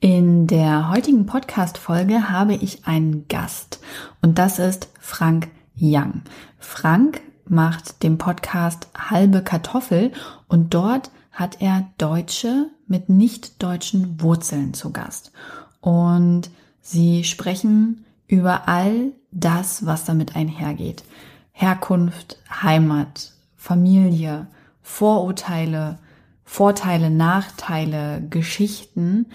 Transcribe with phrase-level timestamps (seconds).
[0.00, 3.80] In der heutigen Podcast-Folge habe ich einen Gast
[4.22, 6.22] und das ist Frank Young.
[6.60, 10.12] Frank macht den Podcast Halbe Kartoffel
[10.46, 15.32] und dort hat er Deutsche mit nicht deutschen Wurzeln zu Gast.
[15.80, 16.48] Und
[16.80, 21.02] sie sprechen über all das, was damit einhergeht.
[21.50, 24.46] Herkunft, Heimat, Familie,
[24.80, 25.98] Vorurteile,
[26.44, 29.26] Vorteile, Nachteile, Geschichten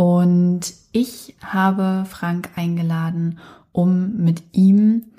[0.00, 3.38] und ich habe Frank eingeladen,
[3.70, 5.10] um mit ihm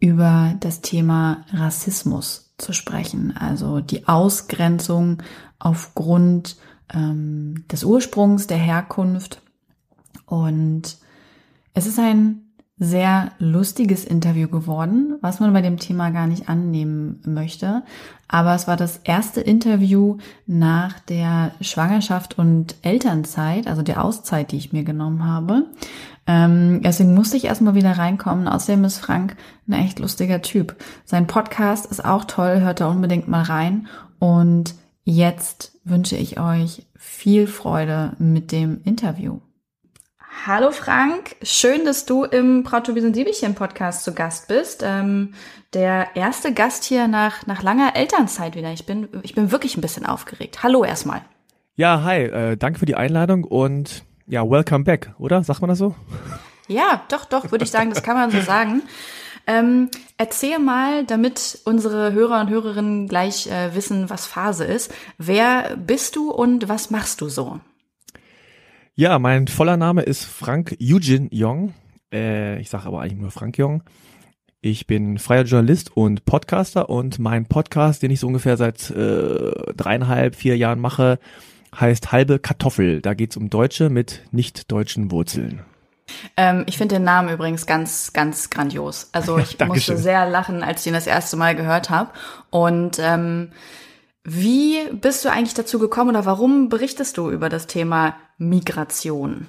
[0.00, 5.22] über das Thema Rassismus zu sprechen, also die Ausgrenzung
[5.60, 6.56] aufgrund
[6.92, 9.40] ähm, des Ursprungs, der Herkunft.
[10.26, 10.98] Und
[11.74, 12.47] es ist ein
[12.78, 17.82] sehr lustiges Interview geworden, was man bei dem Thema gar nicht annehmen möchte.
[18.28, 24.58] Aber es war das erste Interview nach der Schwangerschaft und Elternzeit, also der Auszeit, die
[24.58, 25.66] ich mir genommen habe.
[26.26, 28.46] Ähm, deswegen musste ich erstmal wieder reinkommen.
[28.46, 30.76] Außerdem ist Frank ein echt lustiger Typ.
[31.04, 33.88] Sein Podcast ist auch toll, hört da unbedingt mal rein.
[34.18, 34.74] Und
[35.04, 39.38] jetzt wünsche ich euch viel Freude mit dem Interview.
[40.46, 44.82] Hallo Frank, schön, dass du im Brautobisen Siebelchen Podcast zu Gast bist.
[44.84, 45.34] Ähm,
[45.74, 48.72] der erste Gast hier nach, nach langer Elternzeit wieder.
[48.72, 50.62] Ich bin, ich bin wirklich ein bisschen aufgeregt.
[50.62, 51.22] Hallo erstmal.
[51.76, 55.42] Ja, hi, äh, danke für die Einladung und ja, welcome back, oder?
[55.42, 55.94] Sagt man das so?
[56.68, 58.82] Ja, doch, doch, würde ich sagen, das kann man so sagen.
[59.46, 64.92] Ähm, erzähl mal, damit unsere Hörer und Hörerinnen gleich äh, wissen, was Phase ist.
[65.16, 67.58] Wer bist du und was machst du so?
[69.00, 71.72] Ja, mein voller Name ist Frank Eugene Jong.
[72.12, 73.84] Äh, ich sage aber eigentlich nur Frank Jong.
[74.60, 79.52] Ich bin freier Journalist und Podcaster und mein Podcast, den ich so ungefähr seit äh,
[79.76, 81.20] dreieinhalb, vier Jahren mache,
[81.78, 83.00] heißt Halbe Kartoffel.
[83.00, 85.60] Da geht's um Deutsche mit nicht deutschen Wurzeln.
[86.36, 89.10] Ähm, ich finde den Namen übrigens ganz, ganz grandios.
[89.12, 92.10] Also ich musste sehr lachen, als ich ihn das erste Mal gehört habe.
[92.50, 93.52] Und ähm,
[94.28, 99.46] wie bist du eigentlich dazu gekommen oder warum berichtest du über das Thema Migration?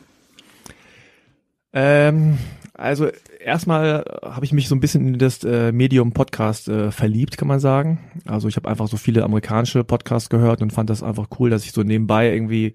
[1.73, 2.37] Ähm,
[2.73, 3.09] also
[3.39, 7.47] erstmal habe ich mich so ein bisschen in das äh, Medium Podcast äh, verliebt, kann
[7.47, 7.99] man sagen.
[8.25, 11.65] Also ich habe einfach so viele amerikanische Podcasts gehört und fand das einfach cool, dass
[11.65, 12.73] ich so nebenbei irgendwie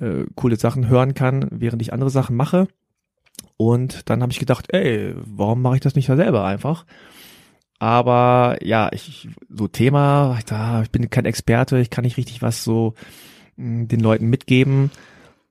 [0.00, 2.66] äh, coole Sachen hören kann, während ich andere Sachen mache.
[3.56, 6.84] Und dann habe ich gedacht, ey, warum mache ich das nicht selber einfach?
[7.82, 10.38] Aber ja, ich so Thema,
[10.84, 12.94] ich bin kein Experte, ich kann nicht richtig was so
[13.56, 14.92] mh, den Leuten mitgeben.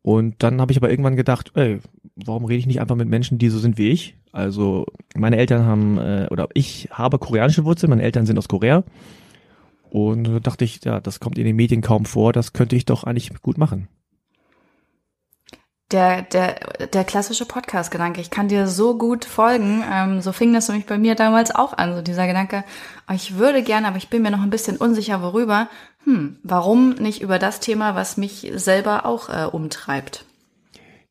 [0.01, 1.81] Und dann habe ich aber irgendwann gedacht, ey,
[2.15, 4.15] warum rede ich nicht einfach mit Menschen, die so sind wie ich?
[4.31, 8.85] Also meine Eltern haben äh, oder ich habe koreanische Wurzeln, meine Eltern sind aus Korea.
[9.89, 12.85] Und da dachte ich, ja, das kommt in den Medien kaum vor, das könnte ich
[12.85, 13.89] doch eigentlich gut machen
[15.91, 18.21] der, der, der klassische Podcast-Gedanke.
[18.21, 19.83] Ich kann dir so gut folgen.
[19.91, 21.95] Ähm, so fing das nämlich bei mir damals auch an.
[21.95, 22.63] So dieser Gedanke,
[23.09, 25.69] oh, ich würde gerne, aber ich bin mir noch ein bisschen unsicher, worüber.
[26.05, 30.25] Hm, warum nicht über das Thema, was mich selber auch äh, umtreibt?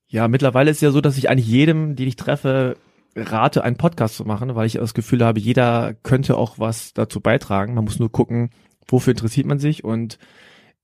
[0.09, 2.77] Ja, mittlerweile ist ja so, dass ich eigentlich jedem, den ich treffe,
[3.15, 7.21] rate, einen Podcast zu machen, weil ich das Gefühl habe, jeder könnte auch was dazu
[7.21, 7.75] beitragen.
[7.75, 8.51] Man muss nur gucken,
[8.89, 10.19] wofür interessiert man sich und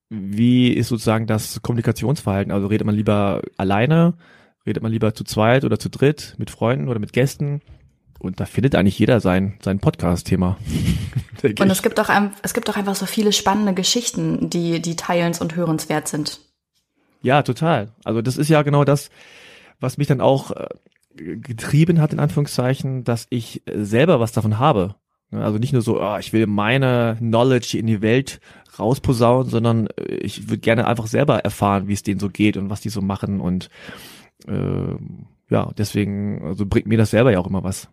[0.08, 2.53] wie ist sozusagen das Kommunikationsverhalten?
[2.53, 4.14] Also redet man lieber alleine,
[4.67, 7.61] redet man lieber zu zweit oder zu dritt, mit Freunden oder mit Gästen?
[8.19, 10.56] Und da findet eigentlich jeder sein, sein Podcast-Thema.
[11.43, 12.11] und es gibt auch,
[12.43, 16.41] es gibt auch einfach so viele spannende Geschichten, die, die teilens- und hörenswert sind.
[17.23, 17.93] Ja, total.
[18.05, 19.11] Also das ist ja genau das,
[19.81, 20.67] was mich dann auch äh,
[21.14, 24.94] getrieben hat, in Anführungszeichen, dass ich selber was davon habe.
[25.31, 28.40] Ne, also nicht nur so, oh, ich will meine Knowledge in die Welt
[28.78, 32.70] rausposaunen, sondern äh, ich würde gerne einfach selber erfahren, wie es denen so geht und
[32.70, 33.69] was die so machen und
[34.46, 34.94] äh,
[35.49, 37.88] ja, deswegen also bringt mir das selber ja auch immer was.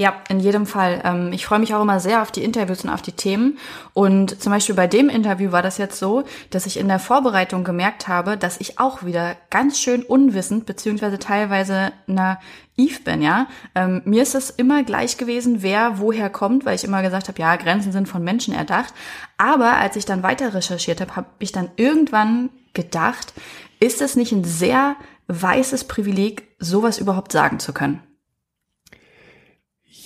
[0.00, 1.02] Ja, in jedem Fall.
[1.04, 3.58] Ähm, ich freue mich auch immer sehr auf die Interviews und auf die Themen.
[3.92, 7.64] Und zum Beispiel bei dem Interview war das jetzt so, dass ich in der Vorbereitung
[7.64, 13.46] gemerkt habe, dass ich auch wieder ganz schön unwissend beziehungsweise teilweise naiv bin, ja.
[13.74, 17.38] Ähm, mir ist es immer gleich gewesen, wer woher kommt, weil ich immer gesagt habe,
[17.38, 18.94] ja, Grenzen sind von Menschen erdacht.
[19.36, 23.34] Aber als ich dann weiter recherchiert habe, habe ich dann irgendwann gedacht,
[23.80, 24.96] ist es nicht ein sehr
[25.28, 28.02] weißes Privileg, sowas überhaupt sagen zu können?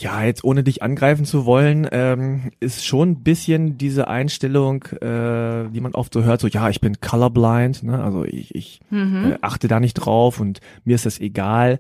[0.01, 5.69] Ja, jetzt ohne dich angreifen zu wollen, ähm, ist schon ein bisschen diese Einstellung, äh,
[5.71, 8.03] die man oft so hört, so ja, ich bin colorblind, ne?
[8.03, 9.33] also ich, ich mhm.
[9.33, 11.79] äh, achte da nicht drauf und mir ist das egal.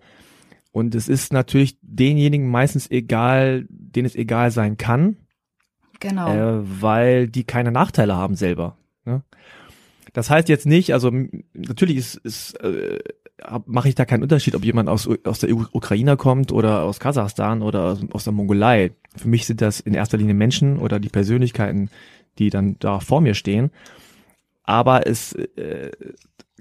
[0.70, 5.16] Und es ist natürlich denjenigen meistens egal, denen es egal sein kann.
[6.00, 6.28] Genau.
[6.28, 8.76] Äh, weil die keine Nachteile haben selber.
[9.04, 9.22] Ne?
[10.14, 11.10] Das heißt jetzt nicht, also
[11.52, 13.00] natürlich ist, ist äh,
[13.66, 17.62] mache ich da keinen Unterschied, ob jemand aus, aus der Ukraine kommt oder aus Kasachstan
[17.62, 18.92] oder aus, aus der Mongolei.
[19.16, 21.90] Für mich sind das in erster Linie Menschen oder die Persönlichkeiten,
[22.38, 23.70] die dann da vor mir stehen.
[24.62, 25.90] Aber es äh,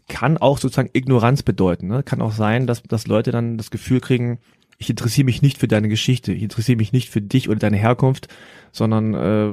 [0.10, 1.88] kann auch sozusagen Ignoranz bedeuten.
[1.88, 2.02] Ne?
[2.02, 4.40] Kann auch sein, dass, dass Leute dann das Gefühl kriegen,
[4.80, 7.78] ich interessiere mich nicht für deine Geschichte, ich interessiere mich nicht für dich oder deine
[7.78, 8.28] Herkunft,
[8.72, 9.52] sondern äh,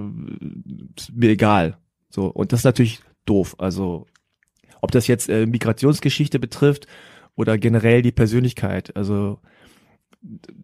[1.13, 1.77] mir egal.
[2.09, 3.57] So und das ist natürlich doof.
[3.59, 4.07] Also
[4.81, 6.87] ob das jetzt äh, Migrationsgeschichte betrifft
[7.37, 8.97] oder generell die Persönlichkeit.
[8.97, 9.39] Also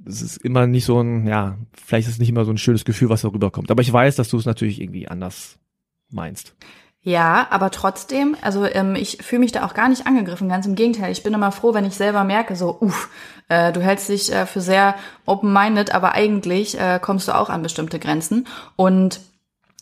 [0.06, 2.84] es ist immer nicht so ein, ja, vielleicht ist es nicht immer so ein schönes
[2.84, 3.70] Gefühl, was darüber kommt.
[3.70, 5.58] Aber ich weiß, dass du es natürlich irgendwie anders
[6.10, 6.54] meinst.
[7.00, 10.74] Ja, aber trotzdem, also ähm, ich fühle mich da auch gar nicht angegriffen, ganz im
[10.74, 11.12] Gegenteil.
[11.12, 13.08] Ich bin immer froh, wenn ich selber merke, so, uff,
[13.48, 17.62] äh, du hältst dich äh, für sehr open-minded, aber eigentlich äh, kommst du auch an
[17.62, 18.48] bestimmte Grenzen.
[18.74, 19.20] Und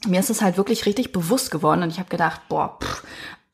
[0.07, 3.03] mir ist es halt wirklich richtig bewusst geworden und ich habe gedacht, boah, pff,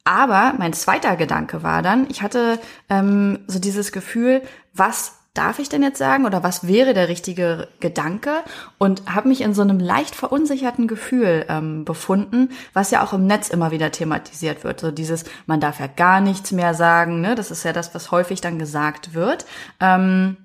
[0.04, 2.58] aber mein zweiter Gedanke war dann, ich hatte
[2.88, 4.42] ähm, so dieses Gefühl,
[4.72, 8.42] was darf ich denn jetzt sagen oder was wäre der richtige Gedanke
[8.78, 13.26] und habe mich in so einem leicht verunsicherten Gefühl ähm, befunden, was ja auch im
[13.26, 14.80] Netz immer wieder thematisiert wird.
[14.80, 17.36] So dieses, man darf ja gar nichts mehr sagen, ne?
[17.36, 19.46] das ist ja das, was häufig dann gesagt wird.
[19.78, 20.36] Ähm,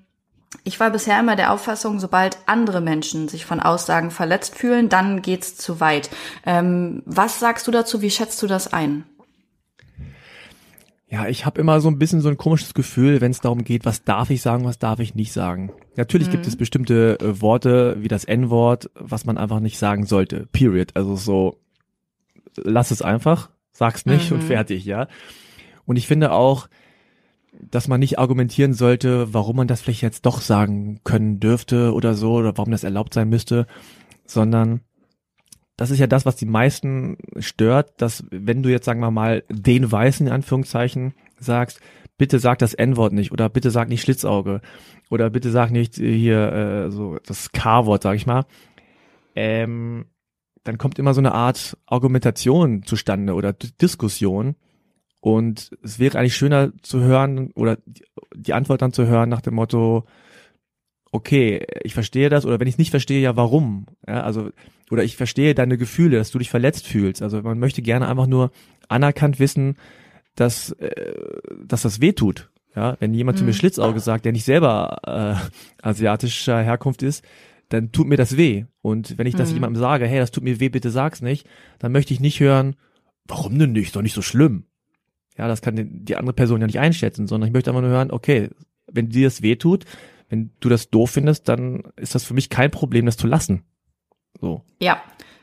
[0.64, 5.22] ich war bisher immer der Auffassung, sobald andere Menschen sich von Aussagen verletzt fühlen, dann
[5.22, 6.10] geht's zu weit.
[6.44, 8.02] Ähm, was sagst du dazu?
[8.02, 9.04] Wie schätzt du das ein?
[11.08, 13.84] Ja, ich habe immer so ein bisschen so ein komisches Gefühl, wenn es darum geht,
[13.84, 15.72] was darf ich sagen, was darf ich nicht sagen.
[15.94, 16.32] Natürlich mhm.
[16.32, 20.46] gibt es bestimmte äh, Worte wie das N-Wort, was man einfach nicht sagen sollte.
[20.50, 20.96] Period.
[20.96, 21.60] Also so,
[22.56, 24.38] lass es einfach, sag's nicht mhm.
[24.38, 25.06] und fertig, ja.
[25.84, 26.68] Und ich finde auch,
[27.60, 32.14] dass man nicht argumentieren sollte, warum man das vielleicht jetzt doch sagen können dürfte oder
[32.14, 33.66] so, oder warum das erlaubt sein müsste,
[34.24, 34.80] sondern
[35.76, 39.44] das ist ja das, was die meisten stört, dass wenn du jetzt, sagen wir mal,
[39.50, 41.80] den Weißen in Anführungszeichen sagst,
[42.16, 44.62] bitte sag das N-Wort nicht oder bitte sag nicht Schlitzauge
[45.10, 48.46] oder bitte sag nicht hier äh, so das K-Wort, sag ich mal,
[49.34, 50.06] ähm,
[50.64, 54.56] dann kommt immer so eine Art Argumentation zustande oder D Diskussion
[55.26, 57.78] und es wäre eigentlich schöner zu hören oder
[58.36, 60.04] die Antwort dann zu hören nach dem Motto,
[61.10, 63.86] okay, ich verstehe das oder wenn ich es nicht verstehe, ja warum?
[64.06, 64.50] Ja, also
[64.88, 67.22] oder ich verstehe deine Gefühle, dass du dich verletzt fühlst.
[67.22, 68.52] Also man möchte gerne einfach nur
[68.88, 69.74] anerkannt wissen,
[70.36, 71.02] dass, äh,
[71.60, 72.48] dass das weh tut.
[72.76, 73.38] Ja, wenn jemand mhm.
[73.40, 73.56] zu mir mhm.
[73.56, 74.98] Schlitzauge sagt, der nicht selber
[75.82, 77.24] äh, asiatischer Herkunft ist,
[77.68, 78.66] dann tut mir das weh.
[78.80, 79.56] Und wenn ich das mhm.
[79.56, 81.48] jemandem sage, hey, das tut mir weh, bitte sag's nicht,
[81.80, 82.76] dann möchte ich nicht hören,
[83.26, 84.66] warum denn nicht, ist doch nicht so schlimm.
[85.38, 88.10] Ja, das kann die andere Person ja nicht einschätzen, sondern ich möchte einfach nur hören,
[88.10, 88.50] okay,
[88.86, 89.84] wenn dir das weh tut,
[90.28, 93.64] wenn du das doof findest, dann ist das für mich kein Problem, das zu lassen.
[94.40, 94.62] So.
[94.80, 95.02] Ja.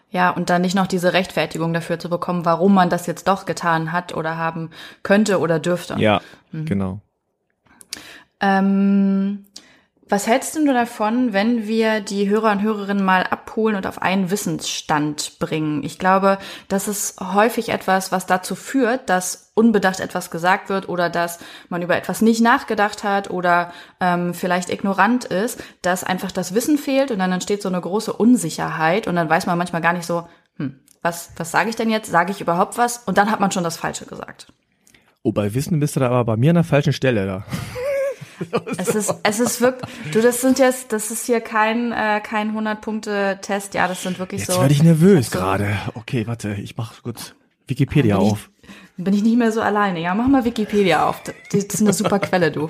[0.10, 3.46] Ja, und dann nicht noch diese Rechtfertigung dafür zu bekommen, warum man das jetzt doch
[3.46, 4.70] getan hat oder haben
[5.02, 5.96] könnte oder dürfte.
[5.98, 6.22] Ja,
[6.52, 6.66] mhm.
[6.66, 7.02] genau.
[8.40, 9.46] Ähm,
[10.10, 14.30] was hältst du davon, wenn wir die Hörer und Hörerinnen mal abholen und auf einen
[14.32, 15.84] Wissensstand bringen?
[15.84, 21.10] Ich glaube, das ist häufig etwas, was dazu führt, dass unbedacht etwas gesagt wird oder
[21.10, 26.54] dass man über etwas nicht nachgedacht hat oder ähm, vielleicht ignorant ist, dass einfach das
[26.54, 29.94] Wissen fehlt und dann entsteht so eine große Unsicherheit und dann weiß man manchmal gar
[29.94, 32.12] nicht so, hm, was, was sage ich denn jetzt?
[32.12, 33.00] Sage ich überhaupt was?
[33.06, 34.52] Und dann hat man schon das Falsche gesagt.
[35.22, 37.46] Oh, bei Wissen bist du da aber bei mir an der falschen Stelle da.
[38.78, 42.58] Es ist, es ist wirklich, du, das sind jetzt, das ist hier kein, äh, kein
[42.58, 44.54] 100-Punkte-Test, ja, das sind wirklich jetzt so.
[44.54, 45.38] Jetzt werde ich nervös so.
[45.38, 45.78] gerade.
[45.96, 47.36] Okay, warte, ich mach kurz
[47.68, 48.50] Wikipedia bin auf.
[48.98, 51.22] Ich, bin ich nicht mehr so alleine, ja, mach mal Wikipedia auf.
[51.24, 52.68] Das ist eine super Quelle, du.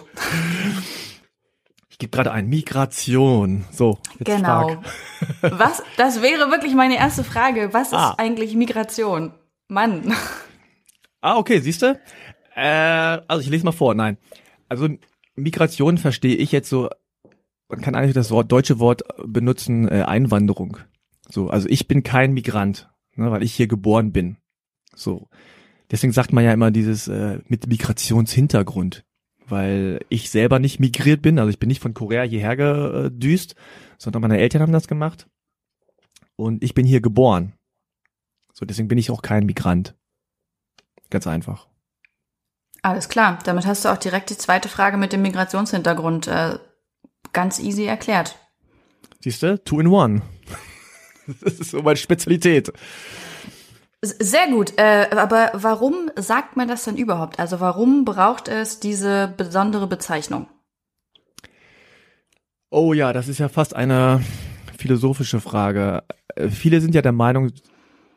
[1.89, 3.65] Ich gebe gerade ein Migration.
[3.71, 3.99] So.
[4.17, 4.67] Jetzt genau.
[4.67, 5.59] Frag.
[5.59, 5.83] Was?
[5.95, 7.69] Das wäre wirklich meine erste Frage.
[7.71, 8.09] Was ah.
[8.09, 9.31] ist eigentlich Migration?
[9.67, 10.13] Mann.
[11.21, 11.97] Ah, okay, siehst du?
[12.53, 13.95] Äh, also ich lese mal vor.
[13.95, 14.17] Nein.
[14.67, 14.89] Also
[15.35, 16.89] Migration verstehe ich jetzt so,
[17.69, 20.77] man kann eigentlich das Wort, deutsche Wort benutzen, äh, Einwanderung.
[21.29, 24.37] So, also ich bin kein Migrant, ne, weil ich hier geboren bin.
[24.95, 25.27] So.
[25.91, 29.05] Deswegen sagt man ja immer dieses äh, mit Migrationshintergrund,
[29.47, 33.55] weil ich selber nicht migriert bin, also ich bin nicht von Korea hierher gedüst,
[33.97, 35.27] sondern meine Eltern haben das gemacht
[36.35, 37.53] und ich bin hier geboren.
[38.53, 39.95] So, deswegen bin ich auch kein Migrant.
[41.09, 41.67] Ganz einfach.
[42.83, 46.59] Alles klar, damit hast du auch direkt die zweite Frage mit dem Migrationshintergrund äh,
[47.31, 48.35] ganz easy erklärt.
[49.21, 49.57] Siehst du?
[49.63, 50.21] Two in one.
[51.39, 52.73] Das ist so meine Spezialität.
[54.01, 54.73] Sehr gut.
[54.77, 57.39] Äh, aber warum sagt man das denn überhaupt?
[57.39, 60.47] Also warum braucht es diese besondere Bezeichnung?
[62.69, 64.21] Oh ja, das ist ja fast eine
[64.77, 66.03] philosophische Frage.
[66.35, 67.53] Äh, viele sind ja der Meinung,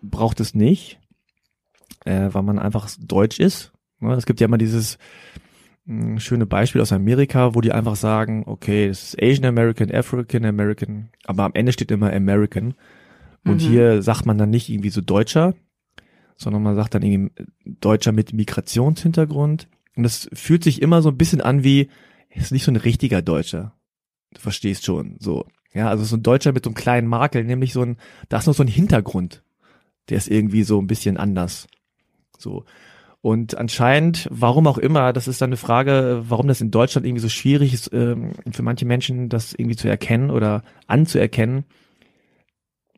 [0.02, 0.98] braucht es nicht,
[2.04, 3.70] äh, weil man einfach deutsch ist.
[4.00, 4.98] Ne, es gibt ja immer dieses
[5.86, 10.44] mh, schöne Beispiel aus Amerika, wo die einfach sagen, okay, es ist Asian American, African
[10.44, 12.74] American, aber am Ende steht immer American.
[13.44, 13.68] Und mhm.
[13.68, 15.54] hier sagt man dann nicht irgendwie so Deutscher,
[16.36, 17.32] sondern man sagt dann irgendwie
[17.64, 19.68] Deutscher mit Migrationshintergrund.
[19.96, 21.88] Und das fühlt sich immer so ein bisschen an wie,
[22.30, 23.72] ist nicht so ein richtiger Deutscher.
[24.34, 25.46] Du verstehst schon, so.
[25.72, 27.96] Ja, also so ein Deutscher mit so einem kleinen Makel, nämlich so ein,
[28.28, 29.42] da ist noch so ein Hintergrund.
[30.08, 31.66] Der ist irgendwie so ein bisschen anders.
[32.38, 32.64] So.
[33.26, 37.22] Und anscheinend, warum auch immer, das ist dann eine Frage, warum das in Deutschland irgendwie
[37.22, 41.64] so schwierig ist, ähm, für manche Menschen das irgendwie zu erkennen oder anzuerkennen,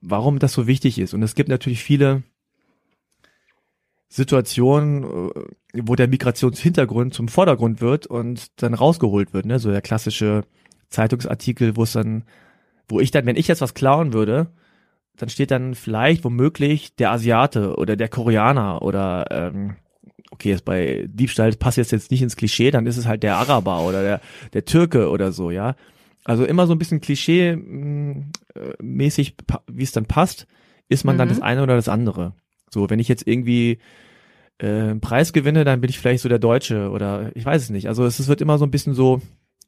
[0.02, 1.14] warum das so wichtig ist.
[1.14, 2.24] Und es gibt natürlich viele
[4.10, 5.30] Situation,
[5.72, 9.58] äh, wo der Migrationshintergrund zum Vordergrund wird und dann rausgeholt wird, ne?
[9.58, 10.42] So der klassische
[10.90, 12.24] Zeitungsartikel, wo es dann,
[12.86, 14.52] wo ich dann, wenn ich jetzt was klauen würde,
[15.16, 19.76] dann steht dann vielleicht womöglich der Asiate oder der Koreaner oder ähm,
[20.30, 23.36] okay, jetzt bei Diebstahl passt jetzt jetzt nicht ins Klischee, dann ist es halt der
[23.36, 24.20] Araber oder der
[24.52, 25.74] der Türke oder so, ja.
[26.24, 30.46] Also immer so ein bisschen Klischee mm, äh, wie es dann passt,
[30.88, 31.18] ist man mhm.
[31.18, 32.34] dann das eine oder das andere.
[32.70, 33.78] So, wenn ich jetzt irgendwie
[34.58, 37.70] äh, einen Preis gewinne, dann bin ich vielleicht so der Deutsche oder ich weiß es
[37.70, 37.88] nicht.
[37.88, 39.22] Also es, es wird immer so ein bisschen so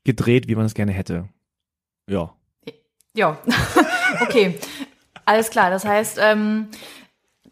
[0.05, 1.29] gedreht, wie man es gerne hätte.
[2.09, 2.35] Ja.
[3.15, 3.39] Ja,
[4.21, 4.57] okay.
[5.25, 5.71] Alles klar.
[5.71, 6.69] Das heißt, ähm,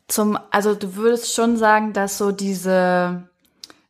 [0.08, 3.28] zum, also du würdest schon sagen, dass so diese,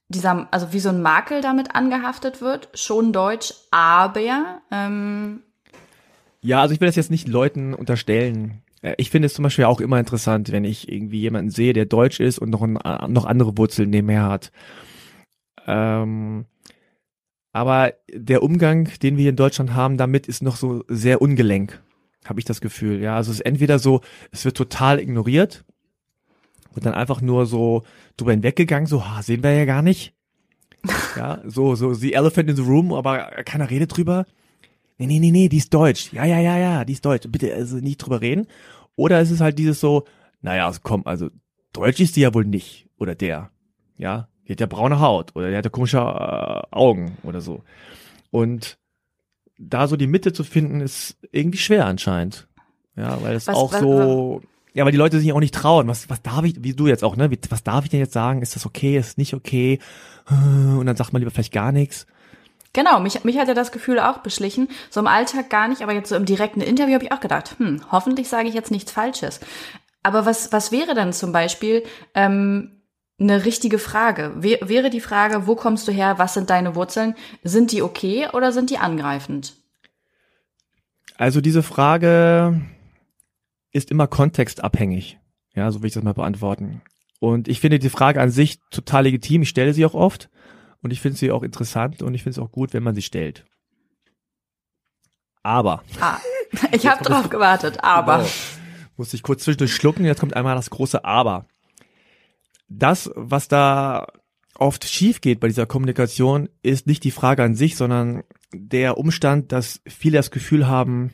[0.09, 5.43] dieser, also wie so ein Makel damit angehaftet wird, schon deutsch, aber ähm,
[6.41, 9.65] ja, also ich will das jetzt nicht Leuten unterstellen, äh, ich finde es zum Beispiel
[9.65, 12.79] auch immer interessant, wenn ich irgendwie jemanden sehe, der deutsch ist und noch, ein,
[13.13, 14.53] noch andere Wurzeln nebenher hat.
[15.67, 16.47] Ähm,
[17.53, 21.81] aber der Umgang, den wir hier in Deutschland haben, damit ist noch so sehr ungelenk,
[22.25, 23.01] habe ich das Gefühl.
[23.01, 25.65] Ja, also es ist entweder so, es wird total ignoriert
[26.79, 27.83] und dann einfach nur so
[28.17, 30.15] drüber hinweggegangen, so, ha, sehen wir ja gar nicht.
[31.17, 34.25] Ja, so, so, the elephant in the room, aber keiner redet drüber
[34.99, 36.13] nee, nee, nee, nee, die ist deutsch.
[36.13, 37.27] Ja, ja, ja, ja, die ist deutsch.
[37.29, 38.47] Bitte also nicht drüber reden.
[38.97, 40.05] Oder ist es halt dieses so,
[40.43, 41.31] naja, also komm, also
[41.73, 42.89] deutsch ist die ja wohl nicht.
[42.99, 43.51] Oder der.
[43.97, 45.35] Ja, die hat ja braune Haut.
[45.37, 47.63] Oder der hat ja komische äh, Augen oder so.
[48.31, 48.79] Und
[49.57, 52.49] da so die Mitte zu finden, ist irgendwie schwer anscheinend.
[52.97, 54.43] Ja, weil es auch was, so,
[54.79, 55.89] ja, weil die Leute sich auch nicht trauen.
[55.89, 57.29] Was, was darf ich, wie du jetzt auch, ne?
[57.51, 58.43] Was darf ich denn jetzt sagen?
[58.43, 58.97] Ist das okay?
[58.97, 59.81] Ist das nicht okay?
[60.31, 62.07] Und dann sagt man lieber vielleicht gar nichts.
[62.75, 64.69] Genau, mich, mich hat ja das Gefühl auch beschlichen.
[64.89, 67.57] So im Alltag gar nicht, aber jetzt so im direkten Interview habe ich auch gedacht,
[67.59, 69.41] hm, hoffentlich sage ich jetzt nichts Falsches.
[70.05, 71.83] Aber was, was wäre denn zum Beispiel
[72.15, 72.83] ähm,
[73.19, 74.33] eine richtige Frage?
[74.37, 77.17] W wäre die Frage, wo kommst du her, was sind deine Wurzeln?
[77.43, 79.55] Sind die okay oder sind die angreifend?
[81.17, 82.61] Also diese Frage
[83.73, 85.19] ist immer kontextabhängig.
[85.55, 86.83] Ja, so will ich das mal beantworten.
[87.21, 89.43] Und ich finde die Frage an sich total legitim.
[89.43, 90.31] Ich stelle sie auch oft.
[90.83, 93.03] Und ich finde sie auch interessant und ich finde es auch gut, wenn man sie
[93.03, 93.45] stellt.
[95.43, 95.83] Aber.
[96.01, 96.19] Ah,
[96.73, 98.19] ich habe drauf gewartet, aber.
[98.19, 98.29] Genau,
[98.97, 101.47] muss ich kurz zwischendurch schlucken, jetzt kommt einmal das große Aber.
[102.69, 104.09] Das, was da
[104.57, 109.53] oft schief geht bei dieser Kommunikation, ist nicht die Frage an sich, sondern der Umstand,
[109.53, 111.13] dass viele das Gefühl haben,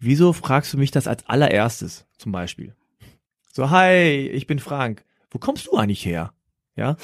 [0.00, 2.74] wieso fragst du mich das als allererstes, zum Beispiel?
[3.52, 5.04] So, hi, ich bin Frank.
[5.30, 6.32] Wo kommst du eigentlich her?
[6.74, 6.96] Ja?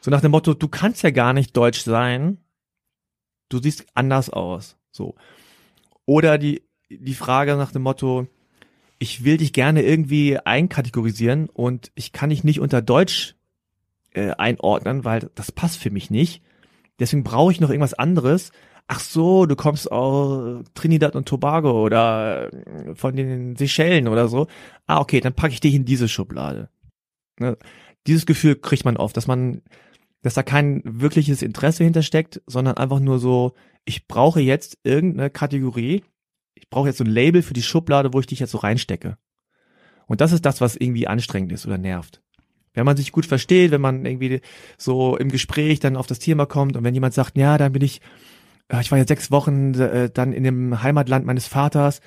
[0.00, 2.38] So nach dem Motto, du kannst ja gar nicht deutsch sein.
[3.48, 4.76] Du siehst anders aus.
[4.90, 5.14] So.
[6.06, 8.26] Oder die, die Frage nach dem Motto,
[8.98, 13.34] ich will dich gerne irgendwie einkategorisieren und ich kann dich nicht unter Deutsch
[14.12, 16.42] äh, einordnen, weil das passt für mich nicht.
[16.98, 18.52] Deswegen brauche ich noch irgendwas anderes,
[18.86, 24.46] ach so, du kommst aus Trinidad und Tobago oder äh, von den Seychellen oder so.
[24.86, 26.68] Ah, okay, dann packe ich dich in diese Schublade.
[27.38, 27.56] Ne?
[28.06, 29.62] Dieses Gefühl kriegt man oft, dass man,
[30.22, 36.04] dass da kein wirkliches Interesse hintersteckt, sondern einfach nur so, ich brauche jetzt irgendeine Kategorie,
[36.54, 39.16] ich brauche jetzt so ein Label für die Schublade, wo ich dich jetzt so reinstecke.
[40.06, 42.22] Und das ist das, was irgendwie anstrengend ist oder nervt.
[42.74, 44.40] Wenn man sich gut versteht, wenn man irgendwie
[44.76, 47.82] so im Gespräch dann auf das Thema kommt und wenn jemand sagt, ja, dann bin
[47.82, 48.00] ich,
[48.80, 52.00] ich war jetzt sechs Wochen äh, dann in dem Heimatland meines Vaters,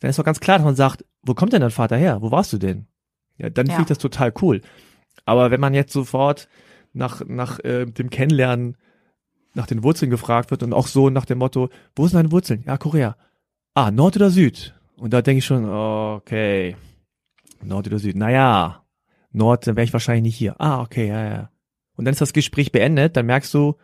[0.00, 2.22] dann ist doch ganz klar, dass man sagt, wo kommt denn dein Vater her?
[2.22, 2.86] Wo warst du denn?
[3.38, 3.72] Ja, dann ja.
[3.72, 4.60] finde ich das total cool.
[5.24, 6.48] Aber wenn man jetzt sofort
[6.92, 8.76] nach, nach äh, dem Kennenlernen
[9.54, 12.64] nach den Wurzeln gefragt wird und auch so nach dem Motto, wo sind deine Wurzeln?
[12.66, 13.16] Ja, Korea.
[13.74, 14.74] Ah, Nord oder Süd?
[14.96, 16.76] Und da denke ich schon, okay,
[17.62, 18.16] Nord oder Süd?
[18.16, 18.84] Naja,
[19.30, 20.60] Nord, dann wäre ich wahrscheinlich nicht hier.
[20.60, 21.50] Ah, okay, ja, ja.
[21.96, 23.76] Und dann ist das Gespräch beendet, dann merkst du,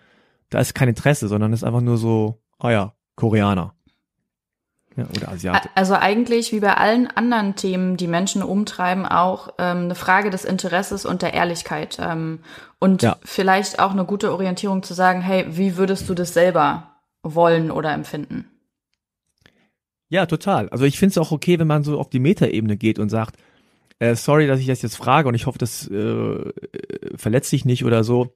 [0.50, 3.74] da ist kein Interesse, sondern ist einfach nur so, ah ja, Koreaner.
[4.96, 5.68] Ja, oder Asiate.
[5.76, 10.44] Also eigentlich wie bei allen anderen Themen, die Menschen umtreiben, auch ähm, eine Frage des
[10.44, 11.98] Interesses und der Ehrlichkeit.
[12.00, 12.40] Ähm,
[12.80, 13.16] und ja.
[13.22, 17.92] vielleicht auch eine gute Orientierung zu sagen, hey, wie würdest du das selber wollen oder
[17.92, 18.50] empfinden?
[20.08, 20.68] Ja, total.
[20.70, 23.36] Also ich finde es auch okay, wenn man so auf die Metaebene geht und sagt,
[24.00, 26.52] äh, sorry, dass ich das jetzt frage und ich hoffe, das äh,
[27.14, 28.34] verletzt dich nicht oder so.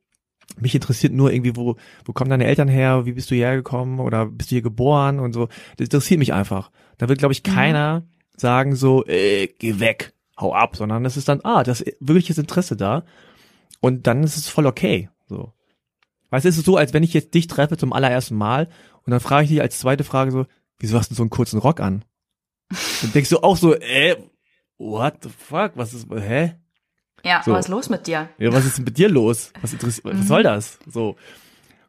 [0.60, 4.00] Mich interessiert nur irgendwie, wo, wo kommen deine Eltern her, wie bist du hierher gekommen
[4.00, 5.48] oder bist du hier geboren und so.
[5.76, 6.70] Das interessiert mich einfach.
[6.98, 7.50] Da wird, glaube ich, mhm.
[7.50, 8.04] keiner mhm.
[8.36, 12.38] sagen so, äh, geh weg, hau ab, sondern es ist dann, ah, das ist wirkliches
[12.38, 13.04] Interesse da.
[13.80, 15.08] Und dann ist es voll okay.
[15.26, 15.52] So.
[16.30, 18.68] Weißt du, es ist so, als wenn ich jetzt dich treffe zum allerersten Mal
[19.04, 20.46] und dann frage ich dich als zweite Frage so,
[20.78, 22.04] wieso hast du so einen kurzen Rock an?
[23.02, 24.16] Und denkst du auch so, äh,
[24.78, 26.54] what the fuck, was ist, hä?
[27.24, 27.52] Ja, so.
[27.52, 28.28] was ist los mit dir?
[28.38, 29.52] Ja, was ist mit dir los?
[29.60, 30.22] Was, interessiert, was mhm.
[30.22, 30.78] soll das?
[30.86, 31.16] So.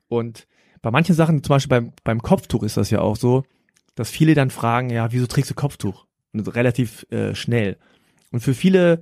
[0.07, 0.47] Und
[0.81, 3.43] bei manchen Sachen, zum Beispiel beim, beim Kopftuch ist das ja auch so,
[3.95, 6.05] dass viele dann fragen, ja, wieso trägst du Kopftuch?
[6.33, 7.77] Und relativ äh, schnell.
[8.31, 9.01] Und für viele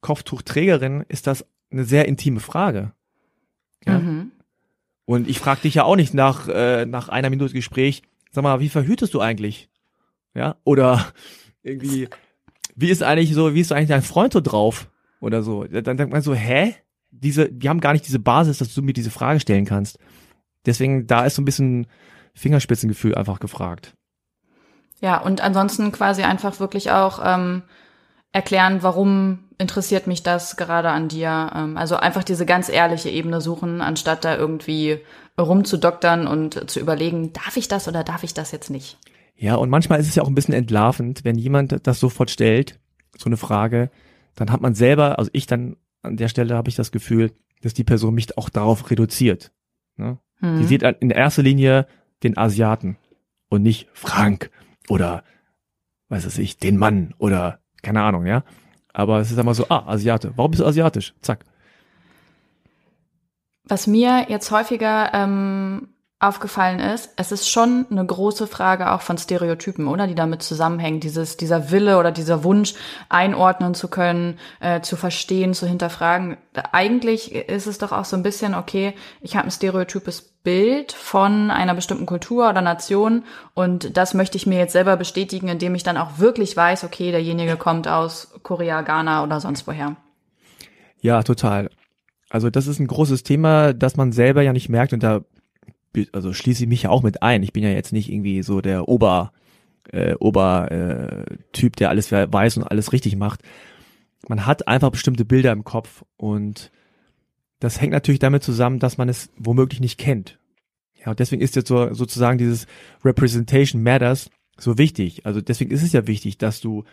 [0.00, 2.92] Kopftuchträgerinnen ist das eine sehr intime Frage.
[3.86, 3.98] Ja?
[3.98, 4.32] Mhm.
[5.06, 8.60] Und ich frage dich ja auch nicht nach, äh, nach einer Minute Gespräch, sag mal,
[8.60, 9.68] wie verhütest du eigentlich?
[10.34, 11.12] Ja, oder
[11.62, 12.08] irgendwie,
[12.74, 14.90] wie ist eigentlich so, wie ist eigentlich dein Freund so drauf?
[15.20, 15.64] Oder so.
[15.64, 16.74] Dann denkt man so, hä?
[17.10, 19.98] Diese, die haben gar nicht diese Basis, dass du mir diese Frage stellen kannst.
[20.66, 21.86] Deswegen, da ist so ein bisschen
[22.34, 23.94] Fingerspitzengefühl einfach gefragt.
[25.00, 27.62] Ja, und ansonsten quasi einfach wirklich auch ähm,
[28.32, 31.52] erklären, warum interessiert mich das gerade an dir.
[31.54, 34.98] Ähm, also einfach diese ganz ehrliche Ebene suchen, anstatt da irgendwie
[35.38, 38.98] rumzudoktern und zu überlegen, darf ich das oder darf ich das jetzt nicht?
[39.36, 42.78] Ja, und manchmal ist es ja auch ein bisschen entlarvend, wenn jemand das sofort stellt,
[43.16, 43.90] so eine Frage,
[44.34, 47.74] dann hat man selber, also ich dann an der Stelle habe ich das Gefühl, dass
[47.74, 49.52] die Person mich auch darauf reduziert.
[49.96, 50.18] Ne?
[50.40, 50.58] Hm.
[50.58, 51.86] Die sieht in erster Linie
[52.22, 52.96] den Asiaten
[53.48, 54.50] und nicht Frank
[54.88, 55.24] oder
[56.08, 58.44] weiß es ich, den Mann oder keine Ahnung, ja.
[58.92, 60.32] Aber es ist einmal so, ah, Asiate.
[60.36, 61.14] Warum bist du asiatisch?
[61.20, 61.44] Zack.
[63.64, 65.93] Was mir jetzt häufiger ähm,
[66.26, 70.06] aufgefallen ist, es ist schon eine große Frage auch von Stereotypen, oder?
[70.06, 71.00] Die damit zusammenhängen.
[71.00, 72.74] Dieses, dieser Wille oder dieser Wunsch,
[73.08, 76.36] einordnen zu können, äh, zu verstehen, zu hinterfragen.
[76.72, 81.50] Eigentlich ist es doch auch so ein bisschen, okay, ich habe ein stereotypes Bild von
[81.50, 85.82] einer bestimmten Kultur oder Nation und das möchte ich mir jetzt selber bestätigen, indem ich
[85.82, 89.96] dann auch wirklich weiß, okay, derjenige kommt aus Korea, Ghana oder sonst woher.
[91.00, 91.70] Ja, total.
[92.28, 95.20] Also das ist ein großes Thema, das man selber ja nicht merkt und da
[96.12, 97.42] also schließe ich mich ja auch mit ein.
[97.42, 99.32] Ich bin ja jetzt nicht irgendwie so der Ober,
[99.90, 103.40] äh, Ober äh, Typ, der alles weiß und alles richtig macht.
[104.28, 106.70] Man hat einfach bestimmte Bilder im Kopf und
[107.60, 110.38] das hängt natürlich damit zusammen, dass man es womöglich nicht kennt.
[111.04, 112.66] Ja, und deswegen ist jetzt so, sozusagen dieses
[113.04, 115.26] Representation Matters so wichtig.
[115.26, 116.84] Also deswegen ist es ja wichtig, dass du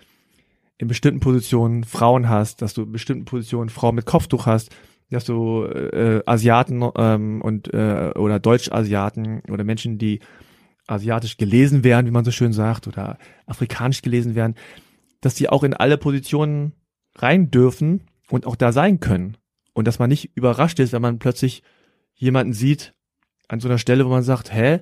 [0.77, 4.75] in bestimmten Positionen Frauen hast, dass du in bestimmten Positionen Frauen mit Kopftuch hast,
[5.11, 10.19] dass du äh, Asiaten ähm, und äh, oder Deutsch-Asiaten oder Menschen, die
[10.87, 14.55] asiatisch gelesen werden, wie man so schön sagt, oder afrikanisch gelesen werden,
[15.21, 16.73] dass die auch in alle Positionen
[17.15, 19.37] rein dürfen und auch da sein können.
[19.73, 21.63] Und dass man nicht überrascht ist, wenn man plötzlich
[22.15, 22.93] jemanden sieht
[23.47, 24.79] an so einer Stelle, wo man sagt, hä,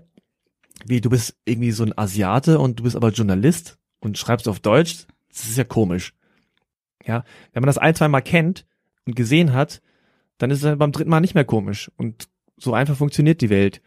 [0.86, 4.60] wie, du bist irgendwie so ein Asiate und du bist aber Journalist und schreibst auf
[4.60, 6.14] Deutsch, das ist ja komisch.
[7.06, 8.66] Ja, wenn man das ein, zwei Mal kennt
[9.06, 9.82] und gesehen hat,
[10.40, 11.92] dann ist es beim dritten Mal nicht mehr komisch.
[11.98, 13.82] Und so einfach funktioniert die Welt.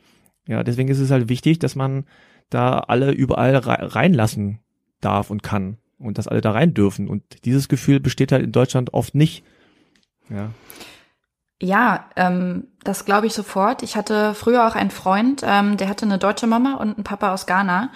[0.46, 2.04] Ja, deswegen ist es halt wichtig, dass man
[2.50, 4.60] da alle überall reinlassen
[5.00, 7.08] darf und kann und dass alle da rein dürfen.
[7.08, 9.44] Und dieses Gefühl besteht halt in Deutschland oft nicht.
[10.28, 10.50] Ja.
[11.60, 13.84] Ja, ähm, das glaube ich sofort.
[13.84, 17.32] Ich hatte früher auch einen Freund, ähm, der hatte eine deutsche Mama und einen Papa
[17.32, 17.90] aus Ghana.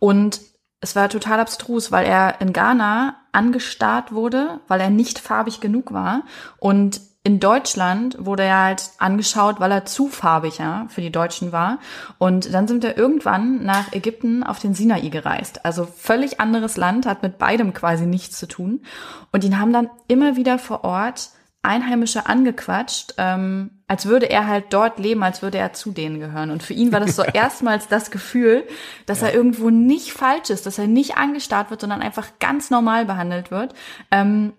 [0.00, 0.40] Und
[0.80, 5.92] es war total abstrus, weil er in Ghana angestarrt wurde, weil er nicht farbig genug
[5.92, 6.24] war.
[6.58, 11.52] Und in Deutschland wurde er halt angeschaut, weil er zu farbig ja, für die Deutschen
[11.52, 11.78] war.
[12.18, 15.64] Und dann sind wir irgendwann nach Ägypten auf den Sinai gereist.
[15.64, 18.82] Also völlig anderes Land, hat mit beidem quasi nichts zu tun.
[19.30, 21.30] Und ihn haben dann immer wieder vor Ort
[21.64, 26.50] Einheimische angequatscht, ähm, als würde er halt dort leben, als würde er zu denen gehören.
[26.50, 28.64] Und für ihn war das so erstmals das Gefühl,
[29.06, 29.28] dass ja.
[29.28, 33.52] er irgendwo nicht falsch ist, dass er nicht angestarrt wird, sondern einfach ganz normal behandelt
[33.52, 33.74] wird.
[34.10, 34.54] Ähm,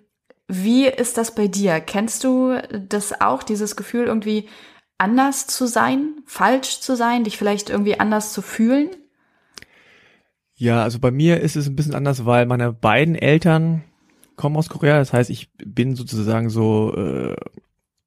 [0.48, 1.80] wie ist das bei dir?
[1.80, 2.58] Kennst du
[2.90, 4.48] das auch, dieses Gefühl irgendwie
[4.98, 8.90] anders zu sein, falsch zu sein, dich vielleicht irgendwie anders zu fühlen?
[10.56, 13.84] Ja, also bei mir ist es ein bisschen anders, weil meine beiden Eltern
[14.36, 17.36] komme aus Korea, das heißt, ich bin sozusagen so äh,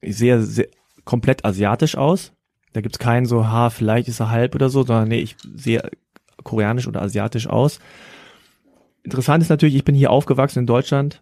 [0.03, 0.69] sehr, sehr
[1.05, 2.33] komplett asiatisch aus.
[2.73, 5.91] Da gibt's keinen so, ha, vielleicht ist er halb oder so, sondern nee, ich sehe
[6.45, 7.79] koreanisch oder asiatisch aus.
[9.03, 11.21] Interessant ist natürlich, ich bin hier aufgewachsen in Deutschland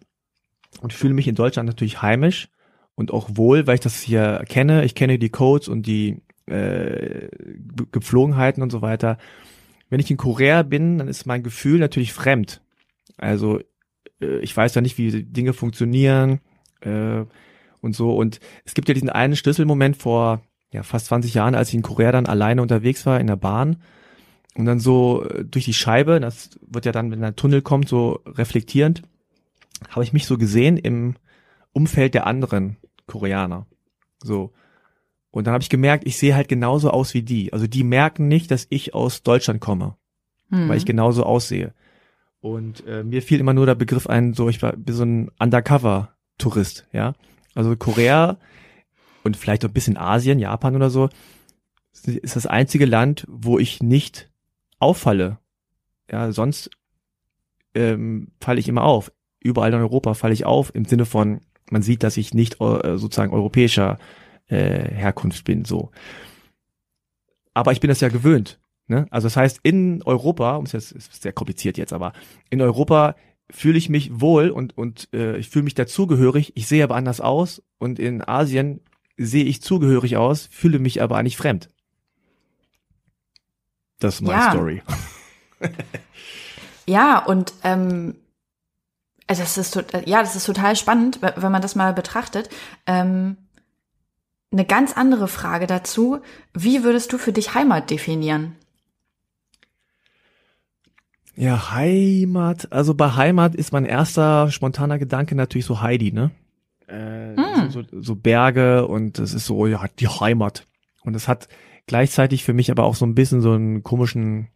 [0.81, 2.49] und fühle mich in Deutschland natürlich heimisch
[2.95, 4.85] und auch wohl, weil ich das hier kenne.
[4.85, 7.27] Ich kenne die Codes und die äh,
[7.91, 9.17] Gepflogenheiten und so weiter.
[9.89, 12.61] Wenn ich in Korea bin, dann ist mein Gefühl natürlich fremd.
[13.17, 13.59] Also
[14.21, 16.39] äh, ich weiß ja nicht, wie Dinge funktionieren
[16.81, 17.23] äh,
[17.81, 18.15] und so.
[18.15, 21.81] Und es gibt ja diesen einen Schlüsselmoment vor ja, fast 20 Jahren, als ich in
[21.81, 23.77] Korea dann alleine unterwegs war in der Bahn
[24.55, 27.87] und dann so äh, durch die Scheibe, das wird ja dann, wenn ein Tunnel kommt,
[27.87, 29.03] so reflektierend,
[29.89, 31.15] habe ich mich so gesehen im
[31.73, 33.67] Umfeld der anderen Koreaner.
[34.23, 34.53] So.
[35.31, 37.51] Und dann habe ich gemerkt, ich sehe halt genauso aus wie die.
[37.51, 39.95] Also die merken nicht, dass ich aus Deutschland komme,
[40.49, 40.69] mhm.
[40.69, 41.73] weil ich genauso aussehe.
[42.39, 46.87] Und äh, mir fiel immer nur der Begriff ein, so ich war so ein Undercover-Tourist,
[46.93, 47.13] ja.
[47.53, 48.37] Also Korea
[49.23, 51.09] und vielleicht auch ein bisschen Asien, Japan oder so,
[51.91, 54.29] ist das einzige Land, wo ich nicht
[54.79, 55.39] auffalle.
[56.11, 56.69] Ja, sonst
[57.73, 59.11] ähm, falle ich immer auf.
[59.45, 62.97] Überall in Europa falle ich auf im Sinne von, man sieht, dass ich nicht äh,
[62.97, 63.99] sozusagen europäischer
[64.47, 64.55] äh,
[64.91, 65.91] Herkunft bin, so.
[67.53, 68.59] Aber ich bin das ja gewöhnt.
[68.87, 69.05] Ne?
[69.11, 72.13] Also das heißt, in Europa, um es jetzt ist sehr kompliziert jetzt, aber
[72.49, 73.15] in Europa
[73.51, 76.53] fühle ich mich wohl und und äh, ich fühle mich dazugehörig.
[76.55, 78.81] Ich sehe aber anders aus und in Asien
[79.15, 81.69] sehe ich zugehörig aus, fühle mich aber eigentlich fremd.
[83.99, 84.51] Das ist meine ja.
[84.51, 84.81] Story.
[86.87, 88.15] ja und ähm,
[89.27, 92.49] also das ist ja, das ist total spannend, wenn man das mal betrachtet.
[92.85, 93.37] Ähm,
[94.51, 96.19] eine ganz andere Frage dazu:
[96.53, 98.55] Wie würdest du für dich Heimat definieren?
[101.35, 102.71] Ja, Heimat.
[102.71, 106.31] Also bei Heimat ist mein erster spontaner Gedanke natürlich so Heidi, ne?
[106.87, 107.71] Äh, hm.
[107.71, 110.65] so, so Berge und es ist so, ja, die Heimat.
[111.03, 111.49] Und es hat
[111.87, 114.47] gleichzeitig für mich aber auch so ein bisschen so einen komischen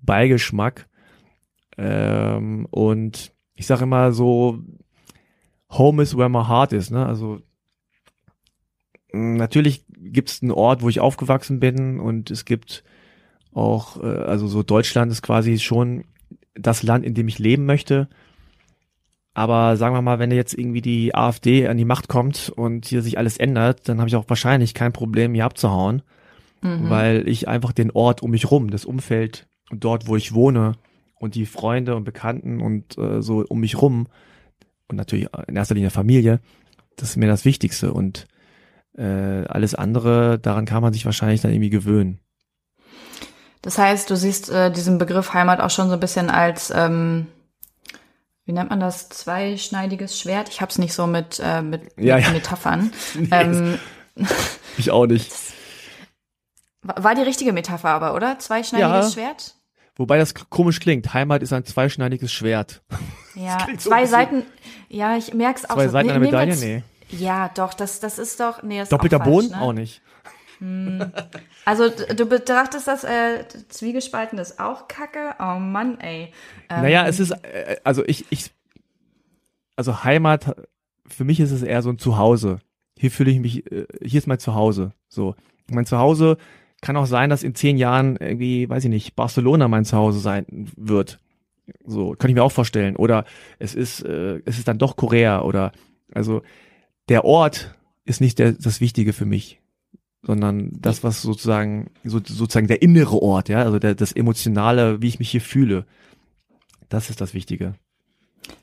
[0.00, 0.88] Beigeschmack.
[1.76, 4.60] Ähm, und ich sage immer so,
[5.70, 7.04] Home is where my heart is, ne?
[7.06, 7.40] Also
[9.12, 12.84] natürlich gibt es einen Ort, wo ich aufgewachsen bin und es gibt
[13.52, 16.04] auch, äh, also so Deutschland ist quasi schon
[16.54, 18.08] das Land, in dem ich leben möchte.
[19.32, 23.02] Aber sagen wir mal, wenn jetzt irgendwie die AfD an die Macht kommt und hier
[23.02, 26.02] sich alles ändert, dann habe ich auch wahrscheinlich kein Problem, hier abzuhauen,
[26.62, 26.88] mhm.
[26.88, 30.76] weil ich einfach den Ort um mich rum, das Umfeld und dort, wo ich wohne
[31.24, 34.08] und die Freunde und Bekannten und äh, so um mich rum
[34.88, 36.40] und natürlich in erster Linie Familie,
[36.96, 38.26] das ist mir das Wichtigste und
[38.96, 42.20] äh, alles andere, daran kann man sich wahrscheinlich dann irgendwie gewöhnen.
[43.62, 47.26] Das heißt, du siehst äh, diesen Begriff Heimat auch schon so ein bisschen als, ähm,
[48.44, 50.50] wie nennt man das, zweischneidiges Schwert?
[50.50, 52.32] Ich hab's nicht so mit, äh, mit, ja, mit ja.
[52.32, 52.92] Metaphern.
[53.14, 53.78] nee, ähm,
[54.76, 55.32] ich auch nicht.
[56.82, 58.38] War die richtige Metapher aber, oder?
[58.38, 59.54] Zweischneidiges ja, Schwert?
[59.96, 61.14] Wobei das komisch klingt.
[61.14, 62.82] Heimat ist ein zweischneidiges Schwert.
[63.36, 64.42] Ja, zwei so Seiten.
[64.88, 65.74] Ja, ich merk's auch.
[65.74, 65.92] Zwei so.
[65.92, 66.56] Seiten einer Medaille?
[66.56, 66.82] Nee.
[67.10, 68.62] Ja, doch, das, das ist doch.
[68.62, 69.50] Nee, das Doppelter auch falsch, Boden?
[69.50, 69.60] Ne?
[69.60, 70.02] Auch nicht.
[70.58, 71.12] Hm.
[71.64, 75.34] Also du betrachtest das äh, Zwiegespalten ist auch Kacke.
[75.38, 76.32] Oh Mann, ey.
[76.68, 78.50] Ähm, naja, es ist äh, also ich ich
[79.76, 80.56] also Heimat
[81.06, 82.58] für mich ist es eher so ein Zuhause.
[82.98, 84.92] Hier fühle ich mich äh, hier ist mein Zuhause.
[85.08, 85.34] So
[85.68, 86.36] mein Zuhause
[86.84, 90.46] kann auch sein, dass in zehn Jahren irgendwie weiß ich nicht Barcelona mein Zuhause sein
[90.76, 91.18] wird.
[91.84, 92.94] So kann ich mir auch vorstellen.
[92.94, 93.24] Oder
[93.58, 95.72] es ist äh, es ist dann doch Korea oder
[96.12, 96.42] also
[97.08, 99.60] der Ort ist nicht der, das Wichtige für mich
[100.26, 105.08] sondern das, was sozusagen, so, sozusagen der innere Ort, ja, also der, das Emotionale, wie
[105.08, 105.84] ich mich hier fühle.
[106.88, 107.74] Das ist das Wichtige.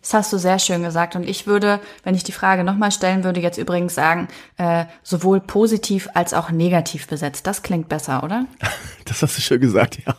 [0.02, 1.16] Das hast du sehr schön gesagt.
[1.16, 5.40] Und ich würde, wenn ich die Frage nochmal stellen würde, jetzt übrigens sagen, äh, sowohl
[5.40, 7.48] positiv als auch negativ besetzt.
[7.48, 8.46] Das klingt besser, oder?
[9.06, 10.16] Das hast du schön gesagt, ja.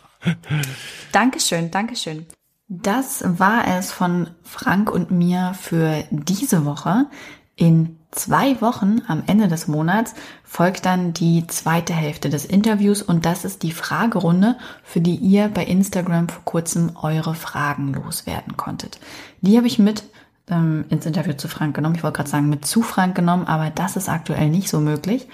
[1.11, 2.27] Dankeschön, Dankeschön.
[2.67, 7.07] Das war es von Frank und mir für diese Woche.
[7.55, 13.25] In zwei Wochen am Ende des Monats folgt dann die zweite Hälfte des Interviews und
[13.25, 18.99] das ist die Fragerunde, für die ihr bei Instagram vor kurzem eure Fragen loswerden konntet.
[19.41, 20.03] Die habe ich mit
[20.49, 21.95] ähm, ins Interview zu Frank genommen.
[21.95, 25.27] Ich wollte gerade sagen, mit zu Frank genommen, aber das ist aktuell nicht so möglich.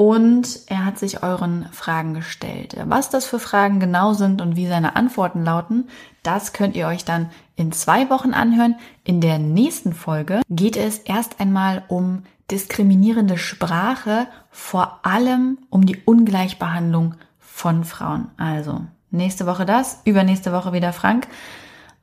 [0.00, 2.74] Und er hat sich euren Fragen gestellt.
[2.86, 5.90] Was das für Fragen genau sind und wie seine Antworten lauten,
[6.22, 8.76] das könnt ihr euch dann in zwei Wochen anhören.
[9.04, 15.98] In der nächsten Folge geht es erst einmal um diskriminierende Sprache, vor allem um die
[16.02, 18.28] Ungleichbehandlung von Frauen.
[18.38, 21.28] Also nächste Woche das, übernächste Woche wieder Frank.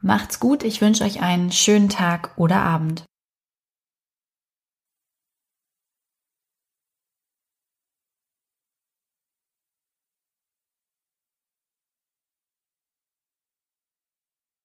[0.02, 3.07] Macht's gut, ich wünsche euch einen schönen Tag oder Abend.